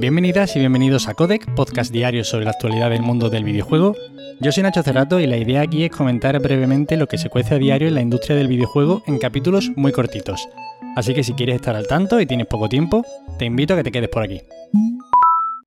Bienvenidas 0.00 0.56
y 0.56 0.60
bienvenidos 0.60 1.08
a 1.08 1.14
Codec, 1.14 1.54
podcast 1.54 1.92
diario 1.92 2.24
sobre 2.24 2.46
la 2.46 2.52
actualidad 2.52 2.88
del 2.88 3.02
mundo 3.02 3.28
del 3.28 3.44
videojuego. 3.44 3.94
Yo 4.40 4.50
soy 4.50 4.62
Nacho 4.62 4.82
Cerrato 4.82 5.20
y 5.20 5.26
la 5.26 5.36
idea 5.36 5.60
aquí 5.60 5.84
es 5.84 5.90
comentar 5.90 6.40
brevemente 6.40 6.96
lo 6.96 7.06
que 7.06 7.18
se 7.18 7.28
cuece 7.28 7.56
a 7.56 7.58
diario 7.58 7.88
en 7.88 7.96
la 7.96 8.00
industria 8.00 8.34
del 8.34 8.48
videojuego 8.48 9.02
en 9.06 9.18
capítulos 9.18 9.70
muy 9.76 9.92
cortitos. 9.92 10.48
Así 10.96 11.12
que 11.12 11.22
si 11.22 11.34
quieres 11.34 11.56
estar 11.56 11.76
al 11.76 11.86
tanto 11.86 12.18
y 12.18 12.24
tienes 12.24 12.46
poco 12.46 12.66
tiempo, 12.70 13.04
te 13.38 13.44
invito 13.44 13.74
a 13.74 13.76
que 13.76 13.84
te 13.84 13.92
quedes 13.92 14.08
por 14.08 14.22
aquí. 14.22 14.40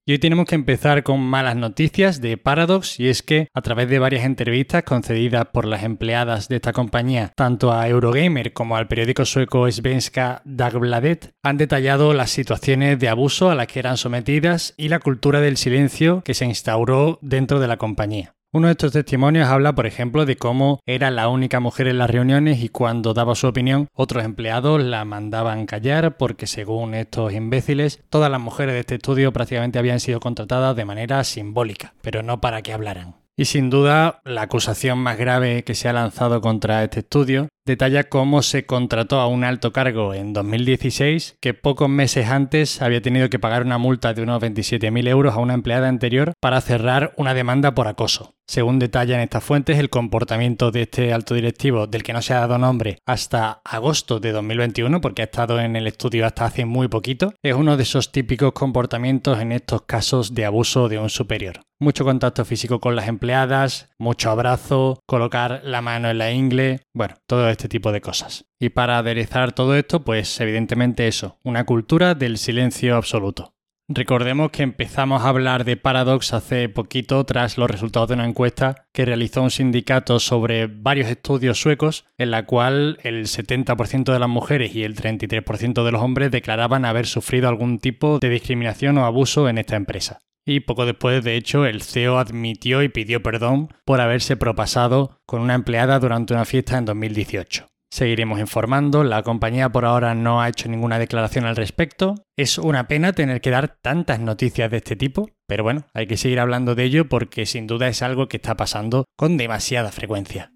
Y 0.05 0.11
hoy 0.11 0.19
tenemos 0.19 0.47
que 0.47 0.55
empezar 0.55 1.01
con 1.03 1.21
malas 1.21 1.55
noticias 1.55 2.19
de 2.19 2.35
Paradox 2.35 2.99
y 2.99 3.07
es 3.07 3.23
que 3.23 3.47
a 3.53 3.61
través 3.61 3.87
de 3.87 3.99
varias 3.99 4.25
entrevistas 4.25 4.83
concedidas 4.83 5.45
por 5.53 5.63
las 5.63 5.83
empleadas 5.83 6.49
de 6.49 6.57
esta 6.57 6.73
compañía, 6.73 7.31
tanto 7.37 7.71
a 7.71 7.87
Eurogamer 7.87 8.51
como 8.51 8.75
al 8.75 8.89
periódico 8.89 9.23
sueco 9.23 9.71
Svenska 9.71 10.41
Dagbladet, 10.43 11.31
han 11.41 11.55
detallado 11.55 12.13
las 12.13 12.31
situaciones 12.31 12.99
de 12.99 13.07
abuso 13.07 13.49
a 13.49 13.55
las 13.55 13.67
que 13.67 13.79
eran 13.79 13.95
sometidas 13.95 14.73
y 14.75 14.89
la 14.89 14.99
cultura 14.99 15.39
del 15.39 15.55
silencio 15.55 16.21
que 16.25 16.33
se 16.33 16.43
instauró 16.43 17.17
dentro 17.21 17.61
de 17.61 17.67
la 17.69 17.77
compañía. 17.77 18.35
Uno 18.55 18.67
de 18.67 18.73
estos 18.73 18.91
testimonios 18.91 19.47
habla, 19.47 19.73
por 19.73 19.87
ejemplo, 19.87 20.27
de 20.27 20.35
cómo 20.35 20.79
era 20.85 21.09
la 21.09 21.27
única 21.27 21.59
mujer 21.59 21.87
en 21.87 21.97
las 21.97 22.07
reuniones 22.07 22.61
y 22.61 22.69
cuando 22.69 23.15
daba 23.15 23.33
su 23.33 23.47
opinión, 23.47 23.87
otros 23.95 24.23
empleados 24.23 24.79
la 24.79 25.05
mandaban 25.05 25.65
callar 25.65 26.17
porque, 26.17 26.45
según 26.45 26.93
estos 26.93 27.33
imbéciles, 27.33 28.03
todas 28.11 28.29
las 28.29 28.39
mujeres 28.39 28.75
de 28.75 28.81
este 28.81 28.95
estudio 28.95 29.33
prácticamente 29.33 29.79
habían 29.79 29.99
sido 29.99 30.19
contratadas 30.19 30.75
de 30.75 30.85
manera 30.85 31.23
simbólica, 31.23 31.95
pero 32.03 32.21
no 32.21 32.41
para 32.41 32.61
que 32.61 32.73
hablaran. 32.73 33.15
Y 33.35 33.45
sin 33.45 33.71
duda, 33.71 34.21
la 34.23 34.43
acusación 34.43 34.99
más 34.99 35.17
grave 35.17 35.63
que 35.63 35.73
se 35.73 35.89
ha 35.89 35.93
lanzado 35.93 36.39
contra 36.39 36.83
este 36.83 36.99
estudio 36.99 37.47
detalla 37.65 38.09
cómo 38.09 38.41
se 38.41 38.65
contrató 38.65 39.19
a 39.19 39.27
un 39.27 39.43
alto 39.43 39.71
cargo 39.71 40.13
en 40.13 40.33
2016 40.33 41.37
que 41.39 41.53
pocos 41.53 41.89
meses 41.89 42.27
antes 42.29 42.81
había 42.81 43.01
tenido 43.01 43.29
que 43.29 43.39
pagar 43.39 43.63
una 43.63 43.77
multa 43.77 44.13
de 44.13 44.21
unos 44.23 44.41
27.000 44.41 45.07
euros 45.07 45.33
a 45.33 45.39
una 45.39 45.53
empleada 45.53 45.87
anterior 45.87 46.33
para 46.39 46.61
cerrar 46.61 47.13
una 47.17 47.33
demanda 47.33 47.73
por 47.73 47.87
acoso. 47.87 48.35
Según 48.45 48.77
detallan 48.77 49.21
estas 49.21 49.43
fuentes, 49.43 49.79
el 49.79 49.89
comportamiento 49.89 50.69
de 50.69 50.81
este 50.81 51.13
alto 51.13 51.33
directivo, 51.33 51.87
del 51.87 52.03
que 52.03 52.11
no 52.11 52.21
se 52.21 52.33
ha 52.33 52.41
dado 52.41 52.57
nombre 52.57 52.97
hasta 53.05 53.61
agosto 53.63 54.19
de 54.19 54.33
2021, 54.33 54.99
porque 54.99 55.21
ha 55.21 55.25
estado 55.25 55.59
en 55.61 55.77
el 55.77 55.87
estudio 55.87 56.25
hasta 56.25 56.45
hace 56.45 56.65
muy 56.65 56.89
poquito, 56.89 57.33
es 57.41 57.55
uno 57.55 57.77
de 57.77 57.83
esos 57.83 58.11
típicos 58.11 58.51
comportamientos 58.51 59.39
en 59.39 59.53
estos 59.53 59.83
casos 59.83 60.35
de 60.35 60.45
abuso 60.45 60.89
de 60.89 60.99
un 60.99 61.09
superior. 61.09 61.61
Mucho 61.79 62.05
contacto 62.05 62.45
físico 62.45 62.79
con 62.79 62.95
las 62.95 63.07
empleadas, 63.07 63.89
mucho 63.97 64.29
abrazo, 64.29 64.99
colocar 65.05 65.61
la 65.63 65.81
mano 65.81 66.09
en 66.09 66.17
la 66.17 66.31
ingle, 66.31 66.81
bueno, 66.93 67.15
todo 67.27 67.49
este 67.53 67.69
tipo 67.69 67.91
de 67.91 68.01
cosas. 68.01 68.45
Y 68.59 68.69
para 68.69 68.97
aderezar 68.97 69.53
todo 69.53 69.75
esto, 69.75 70.03
pues 70.03 70.39
evidentemente 70.39 71.07
eso, 71.07 71.39
una 71.43 71.65
cultura 71.65 72.13
del 72.15 72.37
silencio 72.37 72.95
absoluto. 72.95 73.53
Recordemos 73.89 74.51
que 74.51 74.63
empezamos 74.63 75.23
a 75.23 75.29
hablar 75.29 75.65
de 75.65 75.75
Paradox 75.75 76.33
hace 76.33 76.69
poquito 76.69 77.25
tras 77.25 77.57
los 77.57 77.69
resultados 77.69 78.07
de 78.07 78.15
una 78.15 78.25
encuesta 78.25 78.87
que 78.93 79.03
realizó 79.03 79.43
un 79.43 79.51
sindicato 79.51 80.19
sobre 80.19 80.67
varios 80.67 81.09
estudios 81.09 81.59
suecos 81.59 82.05
en 82.17 82.31
la 82.31 82.45
cual 82.45 82.97
el 83.03 83.25
70% 83.25 84.13
de 84.13 84.19
las 84.19 84.29
mujeres 84.29 84.73
y 84.73 84.83
el 84.83 84.95
33% 84.95 85.83
de 85.83 85.91
los 85.91 86.01
hombres 86.01 86.31
declaraban 86.31 86.85
haber 86.85 87.07
sufrido 87.07 87.49
algún 87.49 87.77
tipo 87.79 88.19
de 88.19 88.29
discriminación 88.29 88.97
o 88.97 89.05
abuso 89.05 89.49
en 89.49 89.57
esta 89.57 89.75
empresa. 89.75 90.21
Y 90.45 90.61
poco 90.61 90.85
después, 90.85 91.23
de 91.23 91.35
hecho, 91.35 91.65
el 91.65 91.81
CEO 91.81 92.17
admitió 92.17 92.83
y 92.83 92.89
pidió 92.89 93.23
perdón 93.23 93.69
por 93.85 94.01
haberse 94.01 94.35
propasado 94.35 95.21
con 95.25 95.41
una 95.41 95.55
empleada 95.55 95.99
durante 95.99 96.33
una 96.33 96.45
fiesta 96.45 96.77
en 96.77 96.85
2018. 96.85 97.67
Seguiremos 97.93 98.39
informando, 98.39 99.03
la 99.03 99.21
compañía 99.21 99.71
por 99.71 99.85
ahora 99.85 100.15
no 100.15 100.41
ha 100.41 100.49
hecho 100.49 100.67
ninguna 100.67 100.97
declaración 100.97 101.45
al 101.45 101.55
respecto. 101.55 102.15
Es 102.35 102.57
una 102.57 102.87
pena 102.87 103.13
tener 103.13 103.39
que 103.39 103.51
dar 103.51 103.77
tantas 103.81 104.19
noticias 104.19 104.71
de 104.71 104.77
este 104.77 104.95
tipo, 104.95 105.29
pero 105.47 105.63
bueno, 105.63 105.85
hay 105.93 106.07
que 106.07 106.17
seguir 106.17 106.39
hablando 106.39 106.73
de 106.73 106.85
ello 106.85 107.07
porque 107.07 107.45
sin 107.45 107.67
duda 107.67 107.87
es 107.87 108.01
algo 108.01 108.27
que 108.27 108.37
está 108.37 108.57
pasando 108.57 109.05
con 109.15 109.37
demasiada 109.37 109.91
frecuencia. 109.91 110.51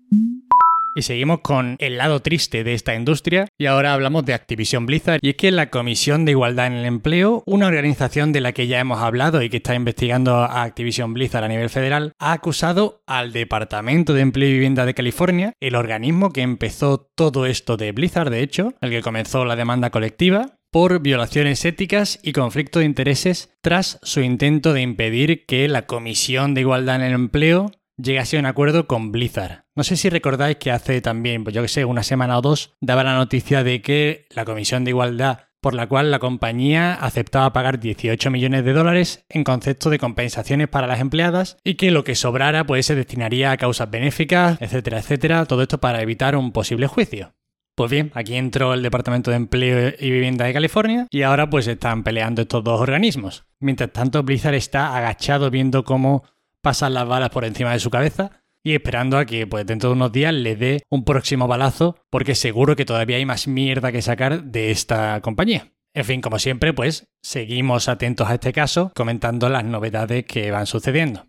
Y 0.97 1.03
seguimos 1.03 1.41
con 1.41 1.75
el 1.77 1.99
lado 1.99 2.23
triste 2.23 2.63
de 2.63 2.73
esta 2.73 2.95
industria 2.95 3.47
y 3.55 3.67
ahora 3.67 3.93
hablamos 3.93 4.25
de 4.25 4.33
Activision 4.33 4.87
Blizzard. 4.87 5.19
Y 5.21 5.29
es 5.29 5.35
que 5.35 5.51
la 5.51 5.69
Comisión 5.69 6.25
de 6.25 6.31
Igualdad 6.31 6.65
en 6.65 6.73
el 6.73 6.85
Empleo, 6.85 7.43
una 7.45 7.67
organización 7.67 8.33
de 8.33 8.41
la 8.41 8.51
que 8.51 8.65
ya 8.65 8.79
hemos 8.79 8.99
hablado 8.99 9.43
y 9.43 9.49
que 9.51 9.57
está 9.57 9.75
investigando 9.75 10.37
a 10.37 10.63
Activision 10.63 11.13
Blizzard 11.13 11.43
a 11.43 11.49
nivel 11.49 11.69
federal, 11.69 12.13
ha 12.17 12.31
acusado 12.31 13.03
al 13.05 13.31
Departamento 13.31 14.15
de 14.15 14.21
Empleo 14.21 14.49
y 14.49 14.53
Vivienda 14.53 14.87
de 14.87 14.95
California, 14.95 15.53
el 15.59 15.75
organismo 15.75 16.33
que 16.33 16.41
empezó 16.41 17.11
todo 17.13 17.45
esto 17.45 17.77
de 17.77 17.91
Blizzard, 17.91 18.31
de 18.31 18.41
hecho, 18.41 18.73
el 18.81 18.89
que 18.89 19.03
comenzó 19.03 19.45
la 19.45 19.55
demanda 19.55 19.91
colectiva, 19.91 20.57
por 20.71 20.99
violaciones 21.01 21.63
éticas 21.63 22.19
y 22.23 22.33
conflicto 22.33 22.79
de 22.79 22.85
intereses 22.85 23.51
tras 23.61 23.99
su 24.01 24.21
intento 24.21 24.73
de 24.73 24.81
impedir 24.81 25.45
que 25.45 25.67
la 25.67 25.85
Comisión 25.85 26.55
de 26.55 26.61
Igualdad 26.61 26.95
en 26.95 27.01
el 27.03 27.13
Empleo 27.13 27.71
llegase 27.97 28.37
a 28.37 28.39
un 28.39 28.45
acuerdo 28.45 28.87
con 28.87 29.11
Blizzard. 29.11 29.65
No 29.75 29.83
sé 29.83 29.97
si 29.97 30.09
recordáis 30.09 30.57
que 30.57 30.71
hace 30.71 31.01
también, 31.01 31.43
pues 31.43 31.55
yo 31.55 31.61
que 31.61 31.67
sé, 31.67 31.85
una 31.85 32.03
semana 32.03 32.37
o 32.37 32.41
dos, 32.41 32.75
daba 32.81 33.03
la 33.03 33.15
noticia 33.15 33.63
de 33.63 33.81
que 33.81 34.27
la 34.29 34.45
Comisión 34.45 34.83
de 34.83 34.91
Igualdad 34.91 35.47
por 35.61 35.73
la 35.73 35.87
cual 35.87 36.11
la 36.11 36.19
compañía 36.19 36.93
aceptaba 36.93 37.51
pagar 37.51 37.79
18 37.79 38.29
millones 38.31 38.63
de 38.63 38.73
dólares 38.73 39.25
en 39.27 39.43
concepto 39.43 39.89
de 39.89 39.99
compensaciones 39.99 40.67
para 40.67 40.87
las 40.87 41.01
empleadas 41.01 41.57
y 41.63 41.75
que 41.75 41.91
lo 41.91 42.03
que 42.03 42.15
sobrara 42.15 42.65
pues 42.65 42.85
se 42.85 42.95
destinaría 42.95 43.51
a 43.51 43.57
causas 43.57 43.89
benéficas, 43.89 44.61
etcétera, 44.61 44.99
etcétera, 44.99 45.45
todo 45.45 45.63
esto 45.63 45.79
para 45.79 46.01
evitar 46.01 46.35
un 46.35 46.51
posible 46.51 46.87
juicio. 46.87 47.33
Pues 47.75 47.91
bien, 47.91 48.11
aquí 48.15 48.35
entró 48.35 48.73
el 48.73 48.81
Departamento 48.81 49.29
de 49.29 49.37
Empleo 49.37 49.93
y 49.99 50.09
Vivienda 50.09 50.45
de 50.45 50.53
California 50.53 51.07
y 51.11 51.21
ahora 51.21 51.49
pues 51.49 51.67
están 51.67 52.03
peleando 52.03 52.41
estos 52.41 52.63
dos 52.63 52.81
organismos. 52.81 53.45
Mientras 53.59 53.91
tanto, 53.91 54.23
Blizzard 54.23 54.55
está 54.55 54.97
agachado 54.97 55.51
viendo 55.51 55.83
cómo 55.83 56.23
pasan 56.67 56.93
las 56.93 57.07
balas 57.07 57.29
por 57.29 57.45
encima 57.45 57.71
de 57.71 57.79
su 57.79 57.89
cabeza 57.89 58.43
y 58.61 58.73
esperando 58.73 59.17
a 59.17 59.23
que 59.23 59.47
pues, 59.47 59.65
dentro 59.65 59.89
de 59.89 59.95
unos 59.95 60.11
días 60.11 60.33
le 60.33 60.57
dé 60.57 60.83
un 60.89 61.05
próximo 61.05 61.47
balazo 61.47 61.95
porque 62.09 62.35
seguro 62.35 62.75
que 62.75 62.83
todavía 62.83 63.15
hay 63.15 63.25
más 63.25 63.47
mierda 63.47 63.93
que 63.93 64.01
sacar 64.01 64.43
de 64.43 64.69
esta 64.69 65.21
compañía. 65.21 65.71
En 65.93 66.03
fin, 66.03 66.19
como 66.19 66.39
siempre, 66.39 66.73
pues 66.73 67.07
seguimos 67.21 67.87
atentos 67.87 68.27
a 68.27 68.33
este 68.33 68.51
caso 68.51 68.91
comentando 68.93 69.47
las 69.47 69.63
novedades 69.63 70.25
que 70.25 70.51
van 70.51 70.65
sucediendo. 70.65 71.23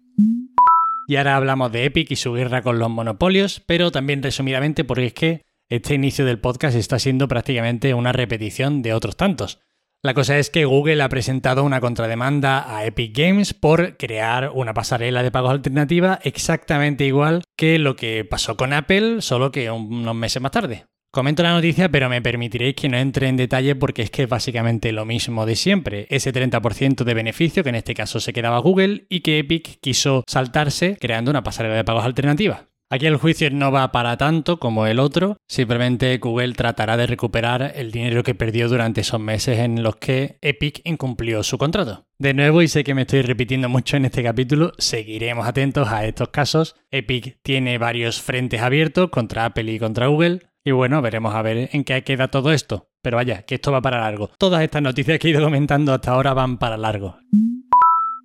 Y 1.07 1.15
ahora 1.15 1.37
hablamos 1.37 1.71
de 1.71 1.85
Epic 1.85 2.11
y 2.11 2.17
su 2.17 2.33
guerra 2.33 2.63
con 2.63 2.81
los 2.81 2.91
monopolios, 2.91 3.63
pero 3.65 3.93
también 3.93 4.25
resumidamente 4.25 4.83
porque 4.83 5.07
es 5.07 5.15
que 5.15 5.43
este 5.69 5.95
inicio 5.95 6.25
del 6.25 6.41
podcast 6.41 6.77
está 6.77 6.99
siendo 6.99 7.29
prácticamente 7.29 7.95
una 7.95 8.11
repetición 8.11 8.83
de 8.83 8.93
otros 8.93 9.17
tantos. 9.17 9.61
La 10.01 10.15
cosa 10.15 10.39
es 10.39 10.49
que 10.49 10.65
Google 10.65 11.03
ha 11.03 11.09
presentado 11.09 11.65
una 11.65 11.81
contrademanda 11.81 12.77
a 12.77 12.87
Epic 12.87 13.19
Games 13.19 13.53
por 13.53 13.97
crear 13.97 14.53
una 14.55 14.73
pasarela 14.73 15.25
de 15.25 15.33
pagos 15.33 15.51
alternativa 15.51 16.21
exactamente 16.23 17.05
igual 17.05 17.43
que 17.57 17.81
lo 17.81 17.97
que 17.97 18.25
pasó 18.25 18.57
con 18.57 18.73
Apple, 18.73 19.23
solo 19.23 19.51
que 19.51 19.73
unos 19.73 20.15
meses 20.15 20.41
más 20.41 20.53
tarde. 20.53 20.85
Comento 21.11 21.43
la 21.43 21.53
noticia, 21.53 21.89
pero 21.89 22.09
me 22.09 22.23
permitiréis 22.23 22.77
que 22.77 22.89
no 22.89 22.97
entre 22.97 23.27
en 23.27 23.37
detalle 23.37 23.75
porque 23.75 24.03
es 24.03 24.11
que 24.13 24.23
es 24.23 24.29
básicamente 24.29 24.93
lo 24.93 25.05
mismo 25.05 25.47
de 25.47 25.57
siempre. 25.57 26.07
Ese 26.11 26.33
30% 26.33 27.03
de 27.03 27.15
beneficio, 27.15 27.65
que 27.65 27.71
en 27.71 27.75
este 27.75 27.95
caso 27.95 28.21
se 28.21 28.33
quedaba 28.33 28.61
Google, 28.61 29.07
y 29.09 29.21
que 29.23 29.41
Epic 29.41 29.81
quiso 29.81 30.23
saltarse 30.29 30.97
creando 31.01 31.33
una 31.33 31.43
pasarela 31.43 31.75
de 31.75 31.85
pagos 31.85 32.05
alternativa. 32.05 32.69
Aquí 32.91 33.05
el 33.05 33.17
juicio 33.17 33.51
no 33.51 33.71
va 33.71 33.93
para 33.93 34.17
tanto 34.17 34.59
como 34.59 34.87
el 34.87 34.99
otro, 34.99 35.37
simplemente 35.47 36.17
Google 36.17 36.55
tratará 36.55 36.97
de 36.97 37.07
recuperar 37.07 37.73
el 37.75 37.91
dinero 37.91 38.23
que 38.23 38.35
perdió 38.35 38.67
durante 38.67 39.03
esos 39.03 39.21
meses 39.21 39.59
en 39.59 39.83
los 39.83 39.97
que 39.97 40.39
Epic 40.41 40.81
incumplió 40.85 41.43
su 41.43 41.59
contrato. 41.59 42.07
De 42.19 42.33
nuevo, 42.33 42.63
y 42.63 42.69
sé 42.69 42.85
que 42.85 42.95
me 42.95 43.03
estoy 43.03 43.21
repitiendo 43.21 43.69
mucho 43.69 43.99
en 43.99 44.07
este 44.07 44.23
capítulo, 44.23 44.73
seguiremos 44.79 45.47
atentos 45.47 45.87
a 45.89 46.07
estos 46.07 46.31
casos. 46.31 46.77
Epic 46.91 47.39
tiene 47.43 47.77
varios 47.77 48.23
frentes 48.23 48.63
abiertos 48.63 49.11
contra 49.11 49.45
Apple 49.45 49.71
y 49.71 49.79
contra 49.79 50.07
Google, 50.07 50.49
y 50.65 50.71
bueno, 50.71 51.03
veremos 51.03 51.35
a 51.35 51.43
ver 51.43 51.69
en 51.71 51.85
qué 51.85 52.03
queda 52.05 52.29
todo 52.29 52.53
esto. 52.53 52.89
Pero 53.03 53.19
vaya, 53.19 53.43
que 53.43 53.57
esto 53.57 53.71
va 53.71 53.83
para 53.83 54.01
largo. 54.01 54.31
Todas 54.39 54.63
estas 54.63 54.81
noticias 54.81 55.19
que 55.19 55.29
he 55.29 55.31
ido 55.33 55.45
comentando 55.45 55.93
hasta 55.93 56.13
ahora 56.13 56.33
van 56.33 56.57
para 56.57 56.79
largo. 56.79 57.19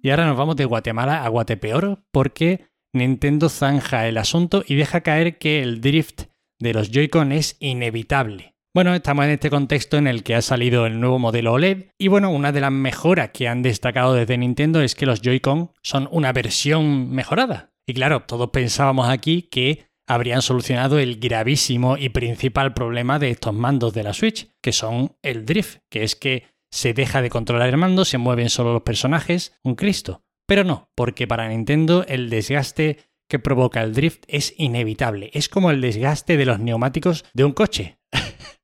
Y 0.01 0.09
ahora 0.09 0.25
nos 0.25 0.37
vamos 0.37 0.55
de 0.55 0.65
Guatemala 0.65 1.23
a 1.23 1.29
Guatepeor 1.29 1.99
porque 2.11 2.67
Nintendo 2.93 3.49
zanja 3.49 4.07
el 4.07 4.17
asunto 4.17 4.63
y 4.67 4.75
deja 4.75 5.01
caer 5.01 5.39
que 5.39 5.63
el 5.63 5.81
drift 5.81 6.23
de 6.59 6.73
los 6.73 6.91
Joy-Con 6.91 7.31
es 7.31 7.57
inevitable. 7.59 8.53
Bueno, 8.75 8.93
estamos 8.93 9.25
en 9.25 9.31
este 9.31 9.49
contexto 9.49 9.97
en 9.97 10.07
el 10.07 10.23
que 10.23 10.35
ha 10.35 10.41
salido 10.41 10.85
el 10.85 10.99
nuevo 10.99 11.19
modelo 11.19 11.53
OLED 11.53 11.89
y 11.99 12.07
bueno, 12.07 12.31
una 12.31 12.51
de 12.51 12.61
las 12.61 12.71
mejoras 12.71 13.31
que 13.31 13.47
han 13.47 13.61
destacado 13.61 14.13
desde 14.13 14.37
Nintendo 14.37 14.81
es 14.81 14.95
que 14.95 15.05
los 15.05 15.21
Joy-Con 15.21 15.71
son 15.83 16.07
una 16.11 16.31
versión 16.33 17.09
mejorada. 17.09 17.71
Y 17.87 17.93
claro, 17.93 18.21
todos 18.21 18.51
pensábamos 18.51 19.09
aquí 19.09 19.43
que 19.43 19.85
habrían 20.07 20.41
solucionado 20.41 20.99
el 20.99 21.19
gravísimo 21.19 21.97
y 21.97 22.09
principal 22.09 22.73
problema 22.73 23.19
de 23.19 23.31
estos 23.31 23.53
mandos 23.53 23.93
de 23.93 24.03
la 24.03 24.13
Switch, 24.13 24.49
que 24.61 24.71
son 24.71 25.15
el 25.21 25.45
drift, 25.45 25.79
que 25.89 26.03
es 26.03 26.15
que 26.15 26.47
se 26.71 26.93
deja 26.93 27.21
de 27.21 27.29
controlar 27.29 27.69
el 27.69 27.77
mando, 27.77 28.05
se 28.05 28.17
mueven 28.17 28.49
solo 28.49 28.73
los 28.73 28.81
personajes, 28.81 29.55
un 29.63 29.75
Cristo. 29.75 30.23
Pero 30.53 30.65
no, 30.65 30.91
porque 30.93 31.25
para 31.25 31.49
Nintendo 31.49 32.05
el 32.07 32.29
desgaste 32.29 32.99
que 33.27 33.39
provoca 33.39 33.81
el 33.81 33.95
drift 33.95 34.23
es 34.27 34.53
inevitable. 34.59 35.31
Es 35.33 35.49
como 35.49 35.71
el 35.71 35.81
desgaste 35.81 36.37
de 36.37 36.45
los 36.45 36.59
neumáticos 36.59 37.25
de 37.33 37.43
un 37.43 37.53
coche. 37.53 37.97
o 38.13 38.19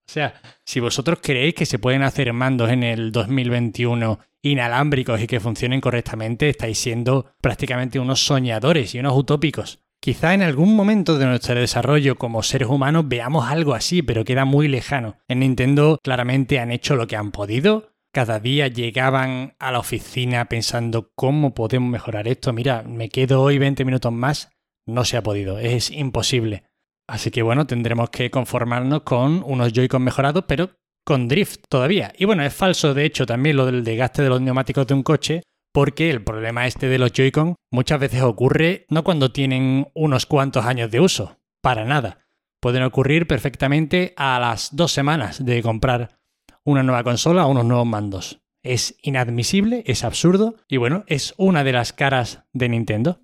sea, 0.06 0.40
si 0.64 0.80
vosotros 0.80 1.18
creéis 1.20 1.56
que 1.56 1.66
se 1.66 1.80
pueden 1.80 2.04
hacer 2.04 2.32
mandos 2.32 2.70
en 2.70 2.84
el 2.84 3.12
2021 3.12 4.20
inalámbricos 4.44 5.20
y 5.20 5.26
que 5.26 5.40
funcionen 5.40 5.82
correctamente, 5.82 6.48
estáis 6.50 6.78
siendo 6.78 7.34
prácticamente 7.42 8.00
unos 8.00 8.24
soñadores 8.24 8.94
y 8.94 9.00
unos 9.00 9.18
utópicos. 9.18 9.80
Quizá 10.00 10.36
en 10.36 10.44
algún 10.44 10.76
momento 10.76 11.18
de 11.18 11.26
nuestro 11.26 11.56
desarrollo 11.56 12.18
como 12.18 12.44
seres 12.44 12.68
humanos 12.68 13.08
veamos 13.08 13.50
algo 13.50 13.74
así, 13.74 14.04
pero 14.04 14.24
queda 14.24 14.46
muy 14.46 14.68
lejano. 14.68 15.18
En 15.28 15.40
Nintendo 15.40 15.98
claramente 16.04 16.60
han 16.60 16.70
hecho 16.70 16.96
lo 16.96 17.08
que 17.08 17.16
han 17.16 17.32
podido. 17.32 17.94
Cada 18.12 18.40
día 18.40 18.68
llegaban 18.68 19.56
a 19.60 19.72
la 19.72 19.80
oficina 19.80 20.46
pensando 20.46 21.12
cómo 21.16 21.54
podemos 21.54 21.92
mejorar 21.92 22.28
esto. 22.28 22.54
Mira, 22.54 22.82
me 22.82 23.10
quedo 23.10 23.42
hoy 23.44 23.60
20 23.60 23.86
minutos 23.86 24.12
más. 24.12 24.52
No 24.88 25.06
se 25.06 25.16
ha 25.16 25.22
podido, 25.22 25.60
es 25.60 25.92
imposible. 25.92 26.64
Así 27.08 27.30
que 27.30 27.44
bueno, 27.44 27.68
tendremos 27.68 28.10
que 28.10 28.32
conformarnos 28.32 29.02
con 29.04 29.44
unos 29.46 29.74
Joy-Con 29.74 30.04
mejorados, 30.04 30.46
pero 30.48 30.72
con 31.06 31.28
drift 31.28 31.66
todavía. 31.70 32.12
Y 32.18 32.26
bueno, 32.26 32.44
es 32.44 32.54
falso 32.54 32.96
de 32.96 33.06
hecho 33.06 33.28
también 33.28 33.58
lo 33.58 33.68
del 33.68 33.84
desgaste 33.84 34.24
de 34.24 34.30
los 34.30 34.42
neumáticos 34.42 34.88
de 34.88 34.94
un 34.96 35.04
coche, 35.04 35.44
porque 35.72 36.10
el 36.10 36.24
problema 36.24 36.66
este 36.66 36.88
de 36.88 36.98
los 36.98 37.12
Joy-Con 37.12 37.56
muchas 37.72 38.00
veces 38.00 38.24
ocurre 38.24 38.86
no 38.90 39.04
cuando 39.04 39.32
tienen 39.32 39.88
unos 39.94 40.26
cuantos 40.26 40.66
años 40.66 40.90
de 40.90 41.00
uso, 41.00 41.38
para 41.62 41.86
nada. 41.86 42.26
Pueden 42.60 42.84
ocurrir 42.84 43.28
perfectamente 43.28 44.14
a 44.18 44.40
las 44.40 44.76
dos 44.76 44.92
semanas 44.92 45.46
de 45.46 45.62
comprar 45.62 46.19
una 46.66 46.84
nueva 46.84 47.04
consola 47.04 47.46
o 47.46 47.52
unos 47.52 47.66
nuevos 47.66 47.88
mandos. 47.88 48.42
Es 48.64 48.98
inadmisible, 49.02 49.84
es 49.86 50.04
absurdo 50.04 50.56
y 50.68 50.78
bueno, 50.78 51.04
es 51.08 51.34
una 51.38 51.64
de 51.64 51.74
las 51.74 51.94
caras 51.94 52.44
de 52.54 52.70
Nintendo. 52.70 53.22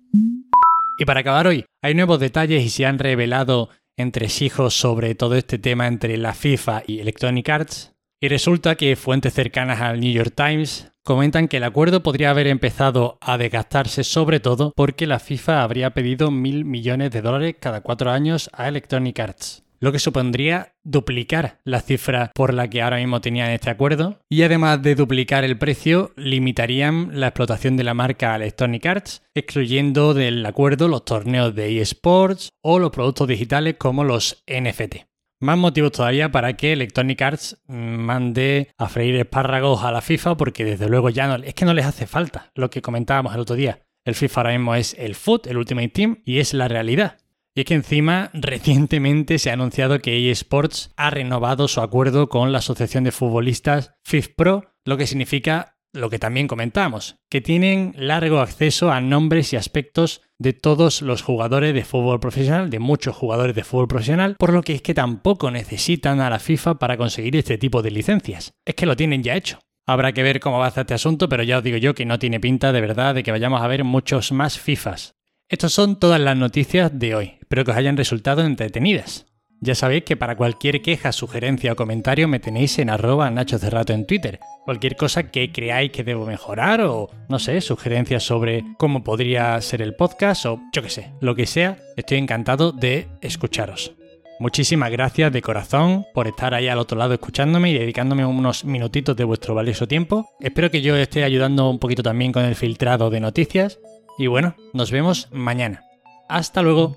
Y 0.98 1.04
para 1.04 1.20
acabar 1.20 1.46
hoy, 1.46 1.66
hay 1.82 1.94
nuevos 1.94 2.20
detalles 2.20 2.64
y 2.64 2.70
se 2.70 2.86
han 2.86 2.98
revelado 2.98 3.68
entresijos 3.98 4.74
sobre 4.74 5.14
todo 5.14 5.34
este 5.34 5.58
tema 5.58 5.86
entre 5.86 6.16
la 6.16 6.32
FIFA 6.32 6.84
y 6.86 7.00
Electronic 7.00 7.48
Arts. 7.48 7.92
Y 8.18 8.28
resulta 8.28 8.76
que 8.76 8.96
fuentes 8.96 9.34
cercanas 9.34 9.82
al 9.82 10.00
New 10.00 10.12
York 10.12 10.32
Times 10.34 10.90
comentan 11.04 11.48
que 11.48 11.58
el 11.58 11.64
acuerdo 11.64 12.02
podría 12.02 12.30
haber 12.30 12.46
empezado 12.46 13.18
a 13.20 13.36
desgastarse 13.36 14.04
sobre 14.04 14.40
todo 14.40 14.72
porque 14.74 15.06
la 15.06 15.18
FIFA 15.18 15.62
habría 15.62 15.90
pedido 15.90 16.30
mil 16.30 16.64
millones 16.64 17.10
de 17.10 17.20
dólares 17.20 17.56
cada 17.60 17.82
cuatro 17.82 18.10
años 18.10 18.48
a 18.54 18.68
Electronic 18.68 19.20
Arts 19.20 19.65
lo 19.80 19.92
que 19.92 19.98
supondría 19.98 20.74
duplicar 20.82 21.60
la 21.64 21.80
cifra 21.80 22.30
por 22.34 22.54
la 22.54 22.68
que 22.68 22.82
ahora 22.82 22.98
mismo 22.98 23.20
tenían 23.20 23.50
este 23.50 23.70
acuerdo 23.70 24.20
y 24.28 24.42
además 24.42 24.82
de 24.82 24.94
duplicar 24.94 25.44
el 25.44 25.58
precio 25.58 26.12
limitarían 26.16 27.10
la 27.12 27.28
explotación 27.28 27.76
de 27.76 27.84
la 27.84 27.94
marca 27.94 28.36
Electronic 28.36 28.86
Arts 28.86 29.22
excluyendo 29.34 30.14
del 30.14 30.44
acuerdo 30.44 30.88
los 30.88 31.04
torneos 31.04 31.54
de 31.54 31.80
eSports 31.80 32.50
o 32.62 32.78
los 32.78 32.90
productos 32.90 33.28
digitales 33.28 33.76
como 33.78 34.04
los 34.04 34.44
NFT. 34.46 35.06
Más 35.38 35.58
motivos 35.58 35.92
todavía 35.92 36.30
para 36.30 36.56
que 36.56 36.72
Electronic 36.72 37.20
Arts 37.20 37.62
mande 37.66 38.70
a 38.78 38.88
freír 38.88 39.16
espárragos 39.16 39.84
a 39.84 39.92
la 39.92 40.00
FIFA 40.00 40.36
porque 40.36 40.64
desde 40.64 40.88
luego 40.88 41.10
ya 41.10 41.26
no, 41.26 41.36
es 41.36 41.52
que 41.54 41.66
no 41.66 41.74
les 41.74 41.84
hace 41.84 42.06
falta 42.06 42.50
lo 42.54 42.70
que 42.70 42.80
comentábamos 42.80 43.34
el 43.34 43.40
otro 43.40 43.54
día. 43.54 43.80
El 44.06 44.14
FIFA 44.14 44.40
ahora 44.40 44.52
mismo 44.52 44.74
es 44.74 44.94
el 44.98 45.14
FUT, 45.14 45.46
el 45.48 45.58
Ultimate 45.58 45.88
Team, 45.88 46.22
y 46.24 46.38
es 46.38 46.54
la 46.54 46.68
realidad. 46.68 47.18
Y 47.56 47.60
es 47.60 47.66
que 47.66 47.74
encima 47.74 48.30
recientemente 48.34 49.38
se 49.38 49.48
ha 49.48 49.54
anunciado 49.54 50.00
que 50.00 50.30
eSports 50.30 50.92
ha 50.98 51.08
renovado 51.08 51.68
su 51.68 51.80
acuerdo 51.80 52.28
con 52.28 52.52
la 52.52 52.58
Asociación 52.58 53.04
de 53.04 53.12
Futbolistas 53.12 53.94
FIFPro, 54.04 54.74
lo 54.84 54.98
que 54.98 55.06
significa 55.06 55.78
lo 55.94 56.10
que 56.10 56.18
también 56.18 56.48
comentamos, 56.48 57.16
que 57.30 57.40
tienen 57.40 57.94
largo 57.96 58.40
acceso 58.40 58.92
a 58.92 59.00
nombres 59.00 59.54
y 59.54 59.56
aspectos 59.56 60.20
de 60.38 60.52
todos 60.52 61.00
los 61.00 61.22
jugadores 61.22 61.72
de 61.72 61.86
fútbol 61.86 62.20
profesional, 62.20 62.68
de 62.68 62.78
muchos 62.78 63.16
jugadores 63.16 63.56
de 63.56 63.64
fútbol 63.64 63.88
profesional, 63.88 64.36
por 64.38 64.52
lo 64.52 64.60
que 64.60 64.74
es 64.74 64.82
que 64.82 64.92
tampoco 64.92 65.50
necesitan 65.50 66.20
a 66.20 66.28
la 66.28 66.38
FIFA 66.38 66.78
para 66.78 66.98
conseguir 66.98 67.36
este 67.36 67.56
tipo 67.56 67.80
de 67.80 67.90
licencias. 67.90 68.52
Es 68.66 68.74
que 68.74 68.84
lo 68.84 68.96
tienen 68.96 69.22
ya 69.22 69.34
hecho. 69.34 69.60
Habrá 69.88 70.12
que 70.12 70.22
ver 70.22 70.40
cómo 70.40 70.58
va 70.58 70.66
a 70.66 70.68
hacer 70.68 70.82
este 70.82 70.94
asunto, 70.94 71.30
pero 71.30 71.42
ya 71.42 71.56
os 71.56 71.64
digo 71.64 71.78
yo 71.78 71.94
que 71.94 72.04
no 72.04 72.18
tiene 72.18 72.38
pinta 72.38 72.72
de 72.72 72.82
verdad 72.82 73.14
de 73.14 73.22
que 73.22 73.30
vayamos 73.30 73.62
a 73.62 73.68
ver 73.68 73.84
muchos 73.84 74.30
más 74.30 74.58
FIFAs. 74.58 75.15
Estas 75.48 75.72
son 75.72 76.00
todas 76.00 76.20
las 76.20 76.36
noticias 76.36 76.90
de 76.92 77.14
hoy. 77.14 77.34
Espero 77.40 77.64
que 77.64 77.70
os 77.70 77.76
hayan 77.76 77.96
resultado 77.96 78.44
entretenidas. 78.44 79.26
Ya 79.60 79.76
sabéis 79.76 80.02
que 80.02 80.16
para 80.16 80.36
cualquier 80.36 80.82
queja, 80.82 81.12
sugerencia 81.12 81.72
o 81.72 81.76
comentario 81.76 82.26
me 82.26 82.40
tenéis 82.40 82.80
en 82.80 82.90
arroba 82.90 83.30
Nacho 83.30 83.56
Cerrato 83.56 83.92
en 83.92 84.08
Twitter. 84.08 84.40
Cualquier 84.64 84.96
cosa 84.96 85.30
que 85.30 85.52
creáis 85.52 85.92
que 85.92 86.02
debo 86.02 86.26
mejorar 86.26 86.80
o, 86.80 87.10
no 87.28 87.38
sé, 87.38 87.60
sugerencias 87.60 88.24
sobre 88.24 88.64
cómo 88.76 89.04
podría 89.04 89.60
ser 89.60 89.82
el 89.82 89.94
podcast 89.94 90.46
o 90.46 90.60
yo 90.74 90.82
qué 90.82 90.90
sé, 90.90 91.12
lo 91.20 91.36
que 91.36 91.46
sea, 91.46 91.78
estoy 91.96 92.18
encantado 92.18 92.72
de 92.72 93.06
escucharos. 93.20 93.94
Muchísimas 94.40 94.90
gracias 94.90 95.32
de 95.32 95.42
corazón 95.42 96.06
por 96.12 96.26
estar 96.26 96.54
ahí 96.54 96.66
al 96.66 96.80
otro 96.80 96.98
lado 96.98 97.14
escuchándome 97.14 97.70
y 97.70 97.78
dedicándome 97.78 98.26
unos 98.26 98.64
minutitos 98.64 99.16
de 99.16 99.24
vuestro 99.24 99.54
valioso 99.54 99.86
tiempo. 99.86 100.28
Espero 100.40 100.72
que 100.72 100.82
yo 100.82 100.96
esté 100.96 101.22
ayudando 101.22 101.70
un 101.70 101.78
poquito 101.78 102.02
también 102.02 102.32
con 102.32 102.44
el 102.44 102.56
filtrado 102.56 103.10
de 103.10 103.20
noticias 103.20 103.78
y 104.18 104.26
bueno, 104.26 104.54
nos 104.72 104.90
vemos 104.90 105.28
mañana. 105.32 105.84
Hasta 106.28 106.62
luego. 106.62 106.96